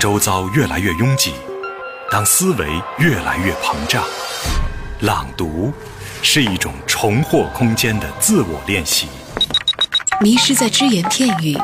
[0.00, 1.34] 周遭越来越拥挤。
[2.10, 2.66] 当思维
[2.98, 4.02] 越来越膨胀，
[5.00, 5.70] 朗读
[6.22, 9.08] 是一种重获空间的自我练习。
[10.18, 11.54] 迷失在只言片语，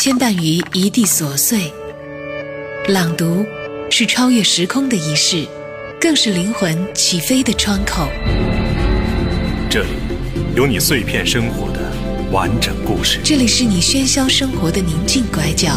[0.00, 1.72] 牵绊于一地琐碎。
[2.86, 3.44] 朗读
[3.90, 5.44] 是超越时空的仪式，
[6.00, 8.08] 更是灵魂起飞的窗口。
[9.68, 9.88] 这里
[10.54, 11.80] 有你碎片生活的
[12.30, 15.76] 完整故事，这里是你喧嚣生活的宁静拐角。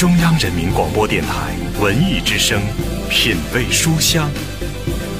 [0.00, 2.58] 中央人民广播电台文艺之声，
[3.10, 4.30] 品味书香，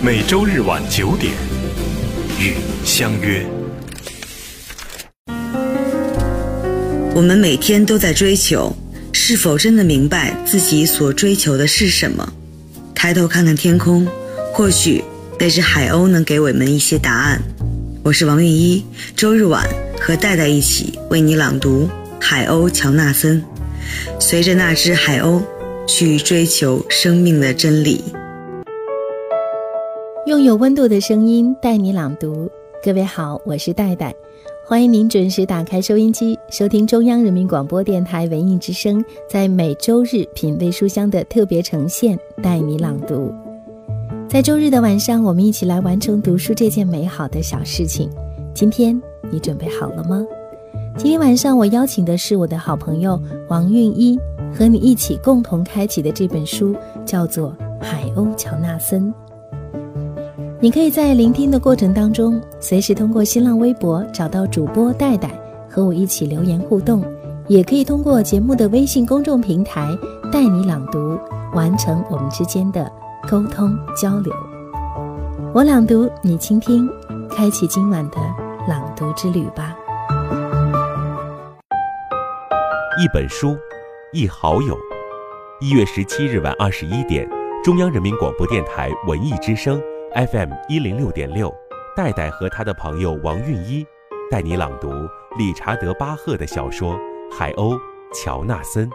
[0.03, 1.34] 每周日晚九点
[2.39, 3.45] 与你相约。
[7.14, 8.75] 我们每天都在追求，
[9.12, 12.33] 是否真的明白自己所追求的是什么？
[12.95, 14.08] 抬头看看天空，
[14.55, 15.05] 或许
[15.39, 17.39] 那只海鸥能给我们一些答案。
[18.03, 18.83] 我是王韵一，
[19.14, 19.62] 周日晚
[20.01, 21.86] 和戴戴一起为你朗读
[22.19, 23.42] 《海鸥乔纳森》。
[24.19, 25.42] 随着那只海鸥
[25.86, 28.05] 去追求生命的真理，
[30.27, 32.50] 用有温度的声音带你朗读。
[32.83, 34.14] 各位好，我是戴戴，
[34.64, 43.33] 欢迎您准时打开收音机，收听中央人民广播电台文艺之声在每周日品味书香的特别呈现，带你朗读。
[44.28, 48.08] 在周日的晚上，我们一起来完成读书这件美好的小事情。
[48.55, 50.24] 今天你准备好了吗？
[51.03, 54.20] 今天晚上我邀请的是我的好朋友王韵一，
[54.55, 56.77] 和你一起共同开启的这本书
[57.07, 59.11] 叫做《海鸥乔纳森》。
[60.61, 65.30] 你可以在聆听的过程当中，随时通过新浪微博找到主播戴戴，
[65.70, 67.01] 和我一起留言互动；
[67.48, 69.97] 也可以通过节目的微信公众平台
[70.30, 71.19] 带你朗读，
[71.55, 72.92] 完成我们之间的
[73.27, 74.30] 沟通交流。
[75.55, 76.86] 我朗读，你倾听，
[77.30, 78.19] 开启今晚的
[78.69, 79.74] 朗读之旅吧。
[83.00, 83.56] 一本书，
[84.12, 84.78] 一好友。
[85.58, 87.27] 一月十七日晚二十一点，
[87.64, 89.80] 中央人民广播电台文艺之声
[90.14, 91.50] FM 一零六点六，
[91.96, 93.86] 戴戴和他的朋友王韵一
[94.30, 94.90] 带你朗读
[95.38, 96.92] 理查德·巴赫的小说
[97.34, 97.80] 《海鸥
[98.12, 98.86] 乔纳森》，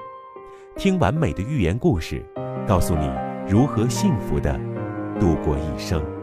[0.75, 2.23] 听完美的寓言故事，
[2.67, 3.11] 告诉你
[3.49, 4.53] 如何幸福的
[5.19, 6.14] 度过一生。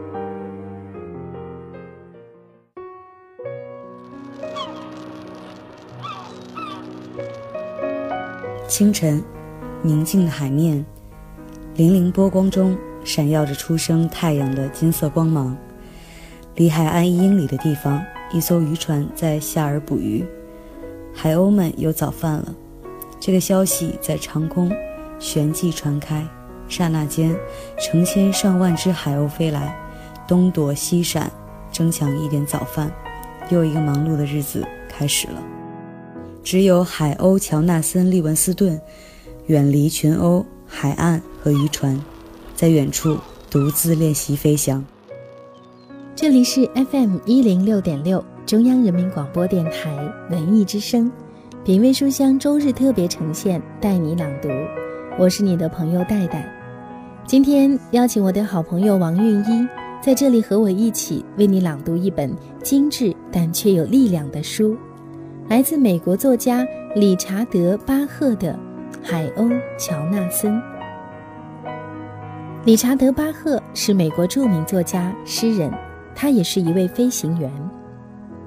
[8.73, 9.23] 清晨，
[9.83, 10.83] 宁静的海面，
[11.75, 15.55] 粼粼波光中闪耀着初升太阳的金色光芒。
[16.55, 20.25] 离海岸一英里的地方，一艘渔船在下饵捕鱼，
[21.13, 22.55] 海鸥们有早饭了。
[23.19, 24.71] 这个消息在长空
[25.19, 26.27] 旋即传开，
[26.67, 27.37] 刹那间，
[27.77, 29.77] 成千上万只海鸥飞来，
[30.27, 31.31] 东躲西闪，
[31.71, 32.91] 争抢一点早饭。
[33.51, 35.43] 又一个忙碌的日子开始了。
[36.43, 38.79] 只有海鸥乔纳森·利文斯顿，
[39.47, 41.97] 远离群鸥、海岸和渔船，
[42.53, 43.17] 在远处
[43.49, 44.83] 独自练习飞翔。
[46.13, 49.97] 这里是 FM 一零六点六，中央人民广播电台
[50.29, 51.09] 文艺之声，
[51.63, 54.49] 品味书香周日特别呈现，带你朗读。
[55.17, 56.45] 我是你的朋友戴戴，
[57.25, 59.67] 今天邀请我的好朋友王韵一
[60.03, 64.75] 在这里和我一起为你朗读一本精致但却有力量的书。
[65.49, 66.65] 来自美国作家
[66.95, 68.57] 理查德·巴赫的
[69.05, 70.53] 《海鸥乔纳森》。
[72.63, 75.69] 理查德·巴赫是美国著名作家、诗人，
[76.15, 77.51] 他也是一位飞行员。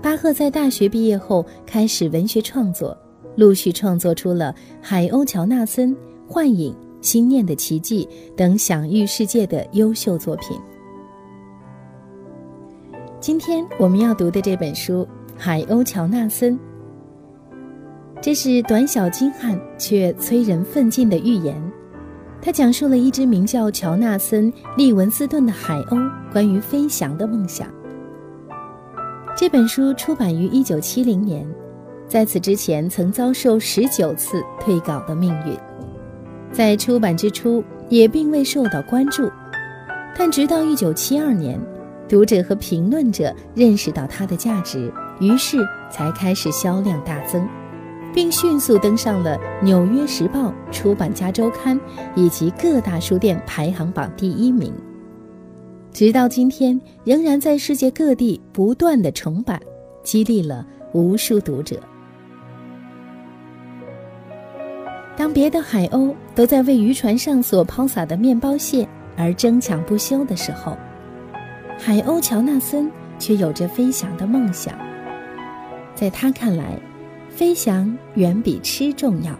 [0.02, 2.96] 巴赫在大学毕业后开始文学创作，
[3.36, 5.90] 陆续创作出了《海鸥乔纳森》
[6.26, 6.72] 《幻影》
[7.06, 10.58] 《心念的奇迹》等享誉世界的优秀作品。
[13.20, 15.04] 今天我们要读的这本书
[15.36, 16.58] 《海鸥乔纳森》。
[18.26, 21.62] 这是短小精悍却催人奋进的寓言，
[22.42, 27.68] 它讲述了一只名叫乔纳森·利文斯顿的海鸥关于飞翔的梦想。
[29.36, 31.46] 这本书出版于1970年，
[32.08, 35.56] 在此之前曾遭受十九次退稿的命运，
[36.50, 39.30] 在出版之初也并未受到关注，
[40.18, 41.60] 但直到1972年，
[42.08, 45.58] 读者和评论者认识到它的价值，于是
[45.92, 47.48] 才开始销量大增，
[48.16, 51.78] 并迅速登上了《纽约时报》《出版家周刊》
[52.14, 54.72] 以及各大书店排行榜第一名。
[55.92, 59.60] 直到今天，仍然在世界各地不断的重版，
[60.02, 61.78] 激励了无数读者。
[65.14, 70.74] 当别的海鸥都在为渔船上所抛洒的面包屑而争抢不休的时候，
[71.78, 74.72] 海鸥乔纳森却有着飞翔的梦想。
[75.94, 76.78] 在他看来，
[77.36, 79.38] 飞翔远比吃重要。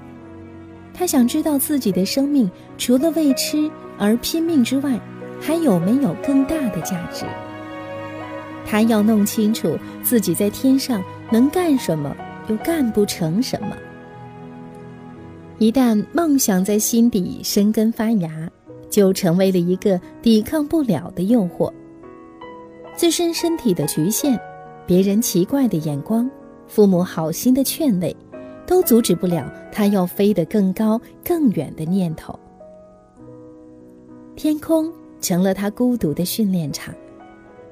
[0.93, 5.00] 他想知道自己的生命除了为吃而拼命之外，
[5.40, 7.25] 还有没有更大的价值。
[8.66, 12.14] 他要弄清楚自己在天上能干什么，
[12.48, 13.75] 又干不成什么。
[15.56, 18.50] 一旦梦想在心底生根发芽，
[18.90, 21.72] 就成为了一个抵抗不了的诱惑。
[22.94, 24.38] 自身身体的局限，
[24.87, 26.31] 别人奇怪的眼光，
[26.66, 28.14] 父母好心的劝慰，
[28.66, 32.38] 都阻止不了他要飞得更高更远的念头。
[34.34, 36.94] 天空成了他孤独的训练场，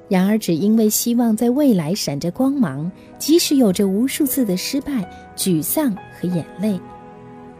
[0.07, 6.79] 然而只因为希望在未来闪着光芒，即使有着无数次的失败、沮丧和眼泪。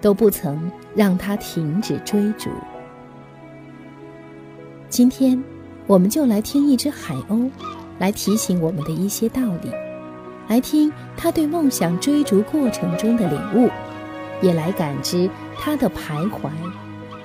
[0.01, 2.47] 都不曾让他停止追逐。
[4.87, 5.41] 今天，
[5.87, 7.49] 我们就来听一只海鸥，
[7.97, 9.71] 来提醒我们的一些道理，
[10.47, 13.69] 来听他对梦想追逐过程中的领悟，
[14.41, 16.49] 也来感知他的徘徊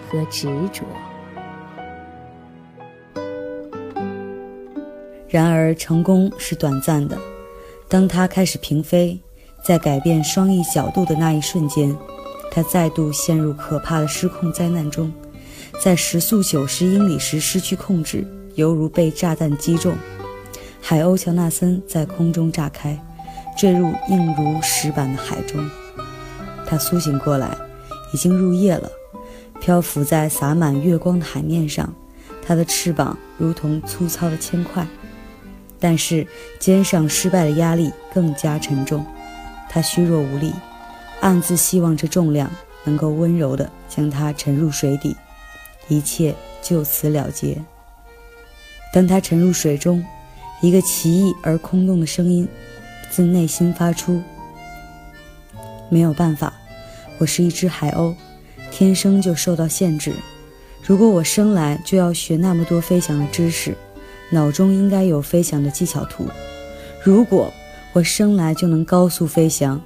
[0.08, 0.84] 和执着。
[5.28, 7.16] 然而，成功是短暂的。
[7.88, 9.20] 当他开始平飞，
[9.62, 11.96] 在改变双翼角度的那一瞬间。
[12.52, 15.12] 他再度陷入可怕的失控灾难中，
[15.80, 18.26] 在时速九十英里时失去控制，
[18.56, 19.94] 犹如被炸弹击中。
[20.80, 22.98] 海鸥乔纳森在空中炸开，
[23.56, 25.68] 坠入硬如石板的海中。
[26.66, 27.56] 他苏醒过来，
[28.12, 28.90] 已经入夜了，
[29.60, 31.92] 漂浮在洒满月光的海面上。
[32.46, 34.86] 他的翅膀如同粗糙的铅块，
[35.78, 36.26] 但是
[36.58, 39.04] 肩上失败的压力更加沉重。
[39.68, 40.52] 他虚弱无力。
[41.20, 42.50] 暗自希望这重量
[42.82, 45.14] 能够温柔地将它沉入水底，
[45.86, 47.62] 一切就此了结。
[48.90, 50.02] 当他沉入水中，
[50.62, 52.48] 一个奇异而空洞的声音
[53.10, 54.22] 自内心发出
[55.90, 56.54] ：“没有办法，
[57.18, 58.14] 我是一只海鸥，
[58.70, 60.12] 天生就受到限制。
[60.86, 63.76] 如果我生来就要学那么多飞翔的知识，
[64.30, 66.26] 脑中应该有飞翔的技巧图。
[67.02, 67.52] 如果
[67.92, 69.78] 我生来就能高速飞翔。”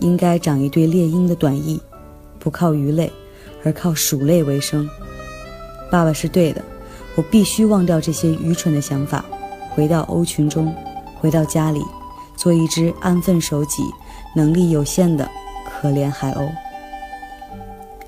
[0.00, 1.80] 应该长一对猎鹰的短翼，
[2.40, 3.08] 不靠鱼类，
[3.62, 4.88] 而靠鼠类为生。
[5.92, 6.60] 爸爸是对的，
[7.14, 9.24] 我必须忘掉这些愚蠢的想法，
[9.70, 10.74] 回到鸥群中，
[11.20, 11.80] 回到家里，
[12.36, 13.82] 做一只安分守己、
[14.34, 15.30] 能力有限的
[15.64, 16.50] 可怜海鸥。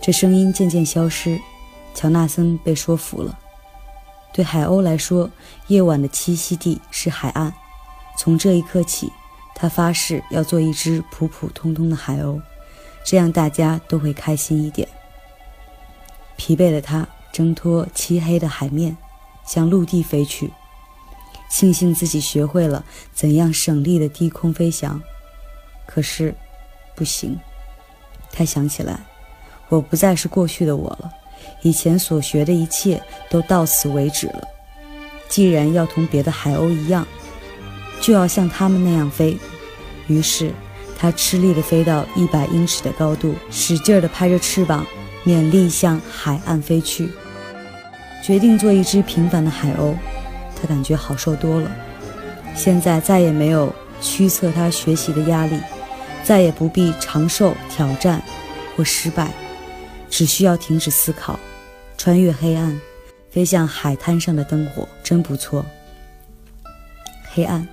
[0.00, 1.40] 这声音渐渐消失，
[1.94, 3.38] 乔纳森被说服了。
[4.32, 5.30] 对海鸥来说，
[5.68, 7.52] 夜晚的栖息地是海岸。
[8.18, 9.12] 从这一刻起。
[9.56, 12.42] 他发誓要做一只普普通通的海鸥，
[13.04, 14.86] 这样大家都会开心一点。
[16.36, 18.96] 疲惫的他挣脱漆黑的海面，
[19.46, 20.50] 向陆地飞去，
[21.48, 25.00] 庆幸自己学会了怎样省力的低空飞翔。
[25.86, 26.34] 可是，
[26.94, 27.38] 不行。
[28.32, 28.98] 他想起来，
[29.68, 31.10] 我不再是过去的我了，
[31.62, 34.42] 以前所学的一切都到此为止了。
[35.28, 37.06] 既然要同别的海鸥一样。
[38.00, 39.38] 就要像他们那样飞，
[40.08, 40.52] 于是
[40.98, 44.84] 他吃力地飞到一百英尺的高度，使劲地拍着翅膀，
[45.24, 47.08] 勉力向海岸飞去。
[48.22, 49.94] 决定做一只平凡的海鸥，
[50.64, 51.70] 他感觉好受多了。
[52.54, 55.60] 现在再也没有驱策他学习的压力，
[56.22, 58.22] 再也不必长受挑战
[58.74, 59.30] 或失败，
[60.08, 61.38] 只需要停止思考，
[61.98, 62.80] 穿越黑暗，
[63.28, 65.62] 飞向海滩上的灯火，真不错。
[67.30, 67.68] 黑暗。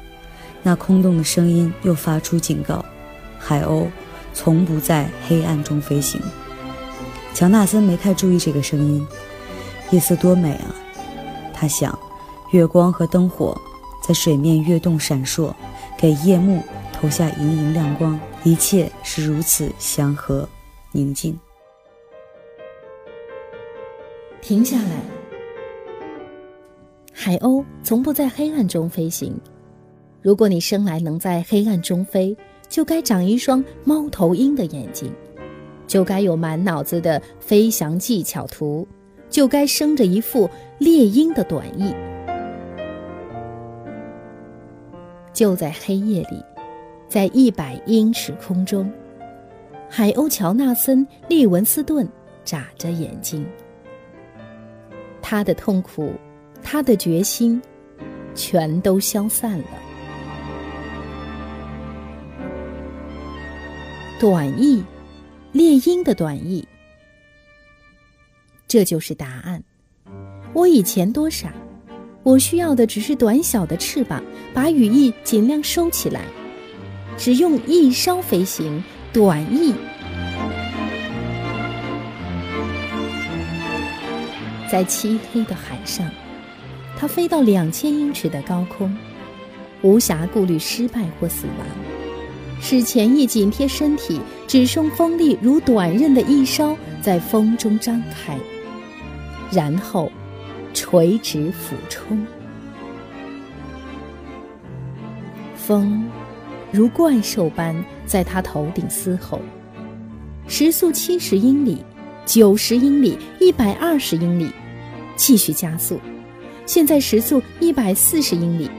[0.62, 2.84] 那空洞的声音又发出警告：
[3.40, 3.88] 海鸥
[4.34, 6.22] 从不在黑暗中飞行。
[7.34, 9.08] 乔纳森没太注意这个声音。
[9.92, 10.76] 夜色多美啊！
[11.54, 11.98] 他想，
[12.52, 13.60] 月光和灯火
[14.04, 15.54] 在水面跃动闪烁，
[15.98, 20.48] 给夜幕投下莹莹亮光，一切是如此祥和
[20.92, 21.38] 宁静。
[24.42, 25.02] 停下来，
[27.14, 29.34] 海鸥从不在黑暗中飞行。
[30.22, 32.36] 如果你生来能在黑暗中飞，
[32.68, 35.10] 就该长一双猫头鹰的眼睛，
[35.88, 38.86] 就该有满脑子的飞翔技巧图，
[39.30, 41.94] 就该生着一副猎鹰的短翼。
[45.34, 46.44] 就在黑夜里，
[47.08, 48.92] 在一百英尺空中，
[49.90, 52.08] 海鸥乔纳森·利文斯顿
[52.44, 53.46] 眨着眼睛。
[55.22, 56.14] 他的痛苦，
[56.62, 57.62] 他的决心，
[58.36, 59.66] 全都消散了。
[64.20, 64.84] 短翼，
[65.52, 66.68] 猎鹰的短翼。
[68.68, 69.64] 这就是答案。
[70.54, 71.54] 我以前多傻，
[72.24, 74.22] 我需要的只是短小的翅膀，
[74.54, 76.22] 把羽翼尽量收起来，
[77.18, 78.84] 只用翼梢飞行。
[79.14, 79.74] 短翼，
[84.72, 86.10] 在漆黑的海上，
[86.96, 88.96] 它飞到两千英尺的高空，
[89.82, 91.68] 无暇顾虑失败或死亡，
[92.62, 98.38] 使前翼紧贴身体，只剩锋利如短刃的翼梢在风中张开。
[99.52, 100.10] 然后，
[100.74, 102.26] 垂直俯冲。
[105.56, 106.10] 风
[106.72, 107.76] 如怪兽般
[108.06, 109.40] 在他头顶嘶吼，
[110.48, 111.84] 时速七十英里、
[112.26, 114.50] 九十英里、一百二十英里，
[115.16, 116.00] 继续加速。
[116.66, 118.70] 现在时速一百四十英里，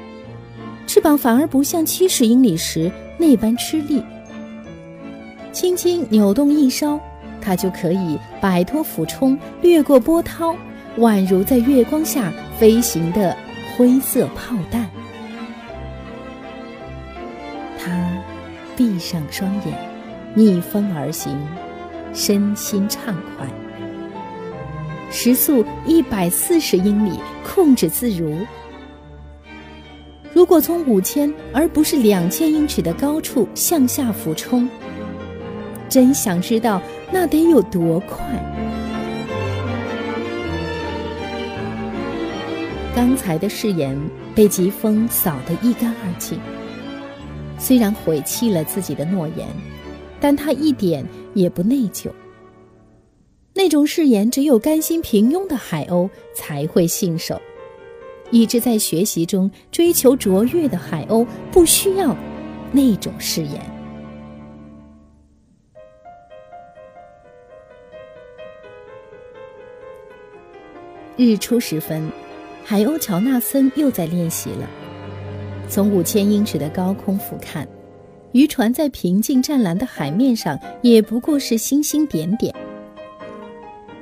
[0.86, 4.02] 翅膀反而不像七十英里时那般吃力。
[5.52, 7.00] 轻轻扭动翼梢。
[7.44, 10.54] 它就可以摆脱俯冲，掠过波涛，
[10.98, 13.36] 宛如在月光下飞行的
[13.76, 14.88] 灰色炮弹。
[17.78, 17.90] 他
[18.76, 19.76] 闭上双眼，
[20.34, 21.36] 逆风而行，
[22.12, 23.46] 身心畅快。
[25.10, 28.36] 时速一百四十英里，控制自如。
[30.32, 34.68] 如果从五千而不是两千英尺的高处向下俯冲，
[35.88, 36.80] 真想知道。
[37.14, 38.24] 那得有多快？
[42.94, 43.98] 刚才的誓言
[44.34, 46.38] 被疾风扫得一干二净。
[47.58, 49.48] 虽然毁弃了自己的诺言，
[50.20, 52.10] 但他一点也不内疚。
[53.54, 57.40] 那种誓言，只有甘心平庸的海鸥才会信守。
[58.30, 62.14] 一直在学习中追求卓越的海鸥，不需要
[62.72, 63.60] 那种誓言。
[71.16, 72.10] 日出时分，
[72.64, 74.68] 海鸥乔纳森又在练习了。
[75.68, 77.66] 从五千英尺的高空俯瞰，
[78.32, 82.54] 渔船在平静湛蓝的海面上也不过是星星点点，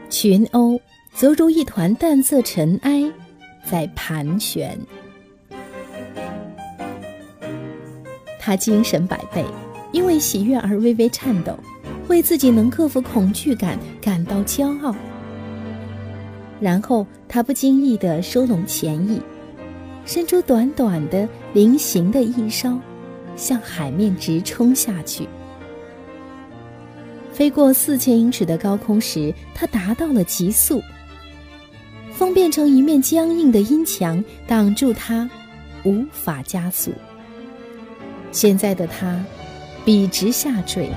[0.09, 0.81] 群鸥
[1.15, 3.05] 则如一团淡色尘埃，
[3.65, 4.79] 在盘旋。
[8.39, 9.45] 他精神百倍，
[9.93, 11.57] 因为喜悦而微微颤抖，
[12.09, 14.95] 为自己能克服恐惧感感到骄傲。
[16.61, 19.21] 然后他不经意地收拢前翼，
[20.05, 22.79] 伸出短短的菱形的翼梢，
[23.35, 25.27] 向海面直冲下去。
[27.33, 30.83] 飞过四千英尺的高空时，他达到了极速。
[32.13, 35.29] 风变成一面僵硬的阴墙，挡住他，
[35.85, 36.93] 无法加速。
[38.31, 39.25] 现在的他，
[39.87, 40.91] 笔直下坠，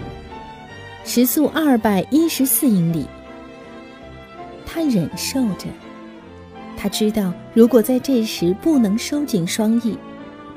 [1.05, 3.05] 时速二百一十四英里。
[4.73, 5.67] 他忍受着，
[6.75, 9.95] 他知道，如果在这时不能收紧双翼，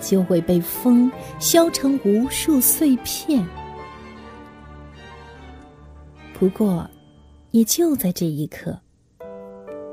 [0.01, 3.47] 就会被风削成无数碎片。
[6.33, 6.89] 不过，
[7.51, 8.81] 也就在这一刻，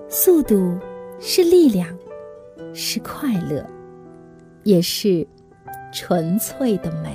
[0.07, 0.79] 速度
[1.19, 1.85] 是力量，
[2.73, 3.69] 是快乐，
[4.63, 5.27] 也是
[5.91, 7.13] 纯粹的美。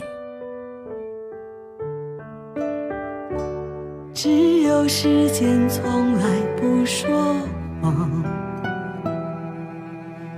[4.21, 6.25] 只有时间从来
[6.57, 7.37] 不说
[7.81, 8.11] 谎，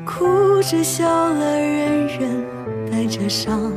[0.05, 2.45] 哭着笑了，人人
[2.93, 3.73] 带着伤。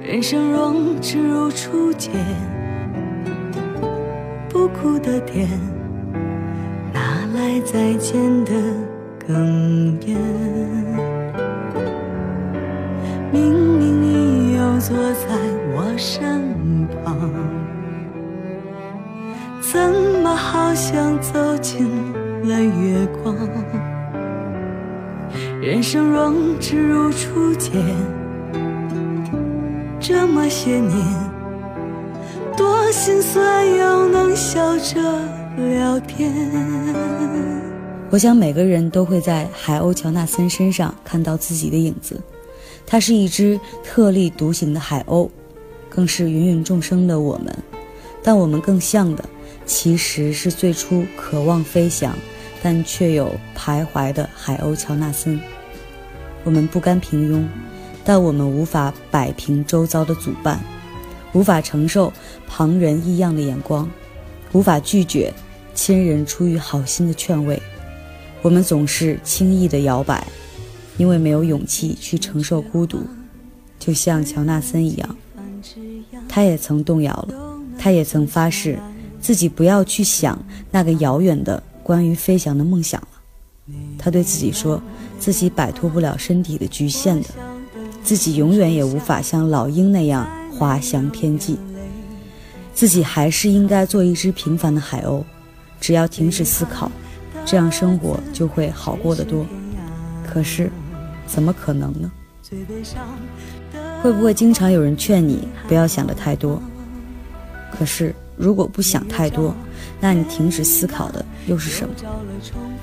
[0.00, 0.72] 人生若
[1.02, 2.10] 只如初见，
[4.48, 5.46] 不哭的点，
[6.94, 7.00] 哪
[7.34, 8.52] 来再见的
[9.28, 9.34] 哽
[10.06, 10.16] 咽？
[13.30, 15.28] 明明你又坐在
[15.76, 17.57] 我身旁。
[19.70, 19.78] 怎
[20.22, 21.86] 么好像走进
[22.42, 23.36] 了月光？
[25.60, 27.72] 人生若只如初见，
[30.00, 30.90] 这么些年，
[32.56, 35.02] 多心酸又能笑着
[35.58, 36.32] 聊天。
[38.08, 42.18] 我想每个人都会在海鸥乔纳森身上看到自己的影子。
[42.86, 45.28] 它是一只特立独行的海鸥，
[45.90, 47.54] 更是芸芸众生的我们。
[48.22, 49.22] 但我们更像的。
[49.68, 52.16] 其实是最初渴望飞翔，
[52.62, 55.38] 但却有徘徊的海鸥乔纳森。
[56.42, 57.46] 我们不甘平庸，
[58.02, 60.56] 但我们无法摆平周遭的阻绊，
[61.34, 62.10] 无法承受
[62.46, 63.88] 旁人异样的眼光，
[64.52, 65.32] 无法拒绝
[65.74, 67.60] 亲人出于好心的劝慰。
[68.40, 70.26] 我们总是轻易的摇摆，
[70.96, 73.06] 因为没有勇气去承受孤独，
[73.78, 75.16] 就像乔纳森一样，
[76.26, 77.34] 他也曾动摇了，
[77.78, 78.78] 他也曾发誓
[79.20, 80.38] 自己不要去想
[80.70, 83.08] 那个遥远的关于飞翔的梦想了。
[83.98, 84.80] 他对自己说，
[85.18, 87.28] 自己摆脱不了身体的局限的，
[88.02, 91.58] 自己永远也无法像老鹰那样滑翔天际，
[92.72, 95.22] 自己还是应该做一只平凡的海鸥，
[95.80, 96.90] 只要停止思考。
[97.44, 99.46] 这样生活就会好过得多，
[100.26, 100.70] 可是，
[101.26, 102.10] 怎么可能呢？
[104.02, 106.60] 会不会经常有人劝你不要想的太多？
[107.70, 109.54] 可是，如果不想太多，
[110.00, 111.94] 那你停止思考的又是什么？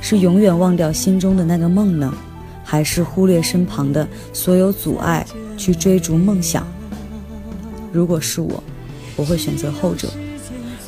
[0.01, 2.13] 是永远忘掉心中的那个梦呢，
[2.63, 5.25] 还是忽略身旁的所有阻碍
[5.57, 6.67] 去追逐梦想？
[7.93, 8.61] 如果是我，
[9.15, 10.09] 我会选择后者。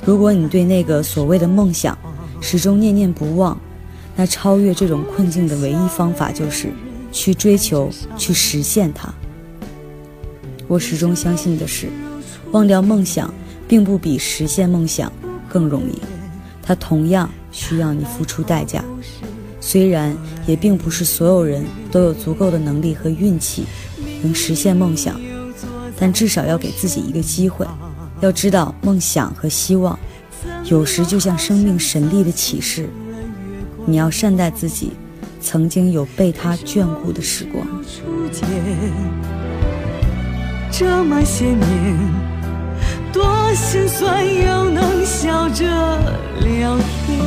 [0.06, 1.98] 如果你对那个所谓的梦想
[2.42, 3.58] 始终念念不忘，
[4.16, 6.70] 那超越这种困境的唯一方法就是
[7.12, 9.14] 去追求、去实现它。
[10.68, 11.88] 我始终相信的是，
[12.52, 13.34] 忘掉梦想
[13.68, 15.12] 并不比实现梦想
[15.50, 16.02] 更容易，
[16.62, 18.84] 它同样需要你付出代价。
[19.60, 23.66] 虽然也并不是所有人都有足够的能力和运气
[24.24, 25.20] 能实现梦想，
[26.00, 27.66] 但至少要给自己一个机会。
[28.22, 30.00] 要知道，梦想和希望
[30.66, 32.90] 有时就像生命神力的启示。
[33.86, 34.92] 你要善待自己，
[35.42, 37.68] 曾经有被他眷顾的时光。
[40.72, 41.98] 这么些年，
[43.56, 45.66] 心酸又能笑着
[46.40, 47.20] 聊天，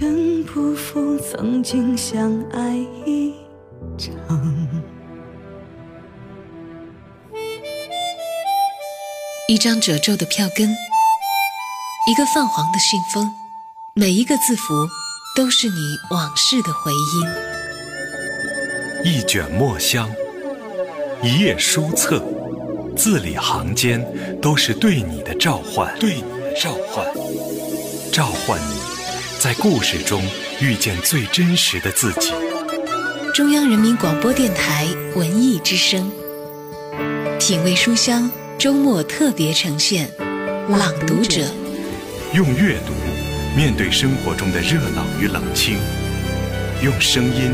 [0.00, 2.76] 愿不负曾经相爱
[3.06, 3.34] 一
[3.96, 4.12] 场。
[9.48, 13.32] 一张褶皱的票根，一个泛黄的信封。
[13.94, 14.88] 每一个字符
[15.36, 16.90] 都是你往事的回
[19.04, 20.10] 音，一卷墨香，
[21.22, 22.20] 一页书册，
[22.96, 24.04] 字里行间
[24.40, 27.04] 都是对你的召唤，对你的召唤，
[28.12, 28.78] 召唤你
[29.38, 30.22] 在故事中
[30.60, 32.32] 遇见最真实的自己。
[33.34, 36.10] 中央人民广播电台文艺之声，
[37.40, 40.08] 品味书香周末特别呈现
[40.76, 41.42] 《朗读者》，
[42.34, 42.92] 用阅读。
[43.56, 45.78] 面对生活中的热闹与冷清，
[46.82, 47.52] 用声音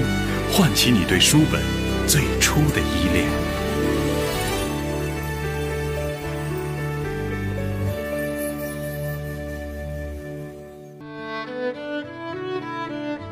[0.50, 1.60] 唤起你对书本
[2.06, 3.26] 最初的依恋。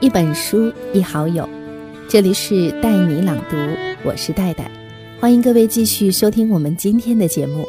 [0.09, 1.47] 一本书，一好友。
[2.09, 3.57] 这里是带你朗读，
[4.03, 4.71] 我是戴戴，
[5.21, 7.63] 欢迎各位继续收听我们今天的节目。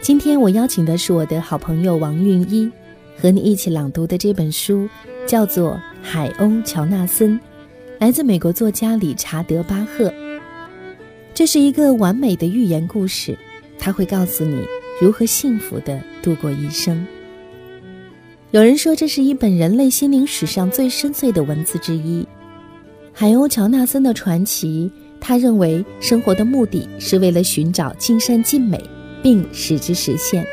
[0.00, 2.68] 今天我邀请的是我的好朋友王韵一。
[3.16, 4.88] 和你一起朗读的这本书
[5.24, 7.38] 叫做《海鸥乔纳森》，
[8.00, 10.12] 来自美国作家理查德·巴赫。
[11.32, 13.38] 这是一个完美的寓言故事，
[13.78, 14.66] 它会告诉你
[15.00, 17.06] 如何幸福的度过一生。
[18.50, 22.26] 有人说，这是一本人类心灵史上最深邃的文字之一。
[23.12, 28.82] 海鸥乔纳森的传奇，他认为生活的目的是为了寻找尽善尽美，
[29.22, 30.46] 并使之实现。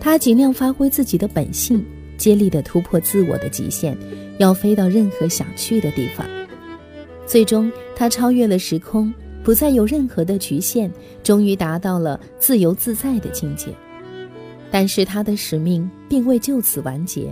[0.00, 1.84] 他尽量发挥自己的本性，
[2.16, 3.94] 接力地突破自我的极限，
[4.38, 6.26] 要飞到任何想去的地方。
[7.26, 9.12] 最终，他超越了时空，
[9.44, 10.90] 不再有任何的局限，
[11.22, 13.66] 终于达到了自由自在的境界。
[14.70, 17.30] 但是，他的使命并未就此完结。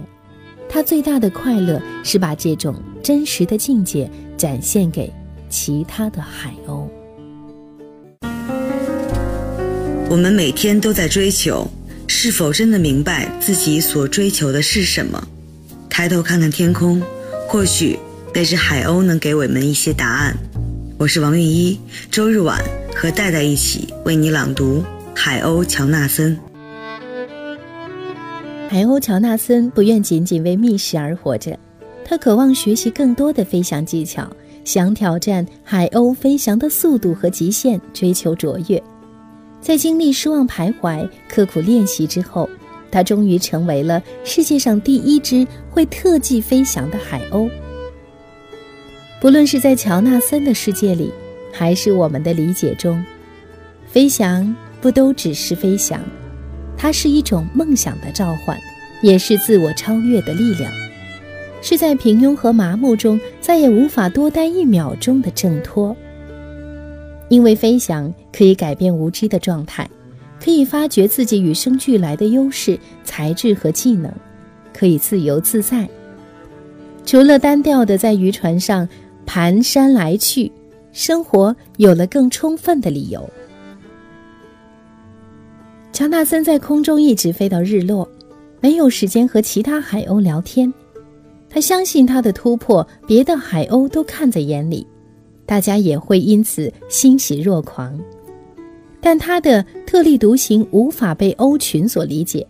[0.68, 5.12] 他最大的快乐是把这种真实的境界展现给
[5.48, 6.88] 其他的海鸥。
[10.10, 11.68] 我们每天都在追求。
[12.10, 15.22] 是否真的明白自己所追求的是什么？
[15.90, 17.00] 抬头看看天空，
[17.46, 17.98] 或许
[18.34, 20.34] 那只海鸥能给我们一些答案。
[20.96, 21.78] 我是王韵一，
[22.10, 22.64] 周日晚
[22.96, 24.78] 和戴戴一起为你朗读
[25.14, 26.34] 《海鸥乔纳森》。
[28.70, 31.58] 海鸥乔纳森不愿仅仅为觅食而活着，
[32.04, 34.30] 他渴望学习更多的飞翔技巧，
[34.62, 38.82] 想挑战海鸥飞翔的速度和极限，追求卓越。
[39.58, 42.46] 在经历失望徘徊、刻苦练习之后，
[42.90, 47.48] 他终于成为了世界上第一只会特技飞翔的海鸥。
[49.18, 51.10] 不论是在乔纳森的世界里，
[51.50, 53.02] 还是我们的理解中，
[53.86, 55.98] 飞翔不都只是飞翔，
[56.78, 58.56] 它是一种梦想的召唤，
[59.02, 60.72] 也是自我超越的力量。
[61.60, 65.94] 是在平庸和麻木中再也无法多待一秒钟的挣脱。
[67.28, 69.90] 因为飞翔可以改变无知的状态，
[70.42, 74.10] 可以发掘自己与生俱来的优势、才智和技能，
[74.72, 75.86] 可以自由自在。
[77.04, 78.88] 除了单调的在渔船上
[79.26, 80.50] 蹒跚来去，
[80.92, 83.28] 生活有了更充分的理由。
[85.98, 88.08] 乔纳森在空中一直飞到日落，
[88.60, 90.72] 没有时间和其他海鸥聊天。
[91.50, 94.86] 他相信他的突破，别的海鸥都看在眼里，
[95.44, 98.00] 大家也会因此欣喜若狂。
[99.00, 102.46] 但他的特立独行无法被鸥群所理解，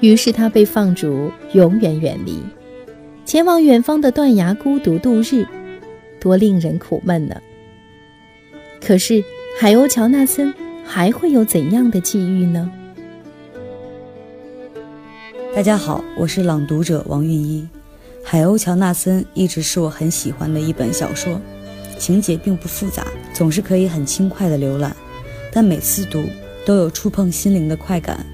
[0.00, 2.42] 于是他被放逐，永远远离，
[3.24, 5.46] 前往远方的断崖孤独度日，
[6.18, 7.36] 多令人苦闷呢。
[8.84, 9.22] 可是
[9.56, 10.52] 海鸥乔纳森
[10.86, 12.70] 还会有怎样的际遇呢？
[15.54, 17.62] 大家好，我是朗读者王韵一。
[18.24, 21.40] 《海鸥乔纳森》一直是我很喜欢的一本小说，
[21.98, 24.96] 情节并不复杂，总是可以很轻快的浏览，
[25.52, 26.22] 但每次读
[26.64, 28.24] 都有触碰心灵的快感。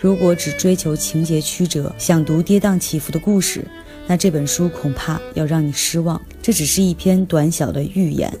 [0.00, 3.64] 如果只追求情节曲折，想读跌宕起伏的故事，
[4.06, 6.20] 那这本书恐怕要让你失望。
[6.42, 8.32] 这只是一篇短小的寓言。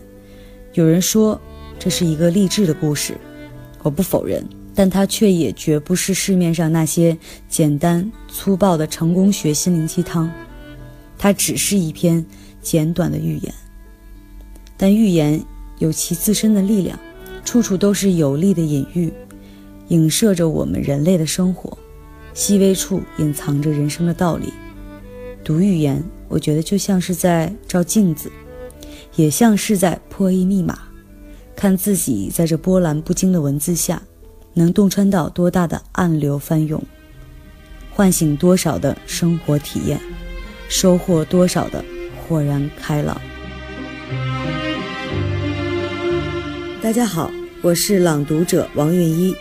[0.74, 1.40] 有人说
[1.78, 3.16] 这是一个励志的故事，
[3.86, 4.44] 我不否认，
[4.74, 7.16] 但它却也绝不是市面上那些
[7.48, 10.28] 简单粗暴的成功学心灵鸡汤。
[11.16, 12.26] 它只是一篇
[12.60, 13.54] 简短的寓言，
[14.76, 15.40] 但寓言
[15.78, 16.98] 有其自身的力量，
[17.44, 19.12] 处处都是有力的隐喻，
[19.86, 21.78] 影射着我们人类的生活，
[22.34, 24.52] 细微处隐藏着人生的道理。
[25.44, 28.32] 读寓言，我觉得就像是在照镜子，
[29.14, 30.76] 也像是在破译密码，
[31.56, 34.00] 看自己在这波澜不惊的文字下，
[34.52, 36.80] 能洞穿到多大的暗流翻涌，
[37.90, 39.98] 唤醒多少的生活体验。
[40.68, 41.84] 收获多少的
[42.18, 43.20] 豁然开朗。
[46.82, 47.30] 大家好，
[47.62, 49.32] 我是朗读者王韵一，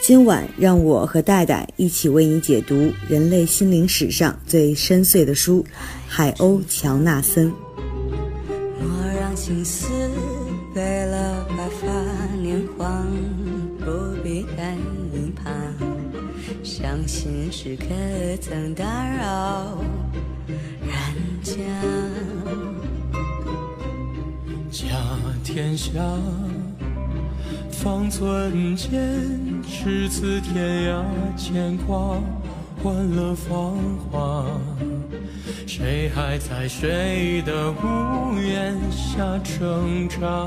[0.00, 5.60] 今晚让我和戴戴一起为你解读人类心灵史上最深邃的书
[6.06, 7.48] 《海鸥乔纳森》。
[8.80, 9.99] 莫让青丝
[17.50, 17.86] 时可
[18.40, 19.76] 曾打扰
[20.82, 21.42] 人？
[21.42, 21.54] 家
[24.70, 24.86] 家
[25.42, 25.90] 天下，
[27.72, 28.90] 方寸间，
[29.68, 31.02] 赤子天涯
[31.36, 32.18] 牵挂，
[32.82, 34.46] 欢乐芳华。
[35.66, 40.46] 谁还在谁的屋檐下挣扎？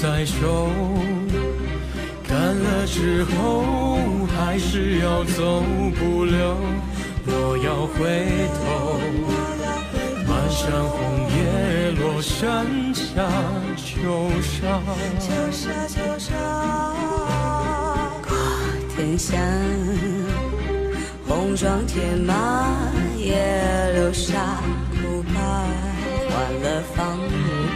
[0.00, 0.68] 在手，
[2.28, 3.66] 干了之后
[4.28, 5.60] 还是要走
[5.98, 6.56] 不留。
[7.26, 7.98] 若要回
[8.54, 9.00] 头，
[10.24, 11.00] 满山红
[11.34, 13.28] 叶落，山下
[13.76, 14.80] 秋沙。
[18.22, 18.30] 过
[18.94, 19.36] 天香，
[21.26, 22.68] 红妆铁马
[23.16, 23.34] 也
[23.94, 24.62] 留沙，
[25.02, 25.34] 不怕
[26.30, 27.18] 换了芳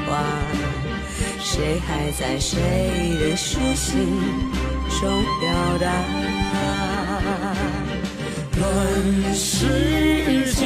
[0.07, 0.52] 华。
[1.55, 2.59] 谁还在谁
[3.21, 4.09] 的书信
[4.88, 5.93] 中表达？
[8.59, 10.65] 问世间，